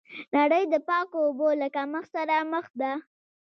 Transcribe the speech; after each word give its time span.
نړۍ 0.35 0.63
د 0.69 0.75
پاکو 0.87 1.17
اوبو 1.27 1.47
له 1.61 1.67
کمښت 1.75 2.09
سره 2.15 2.35
مخ 2.51 2.65
ده. 2.81 2.93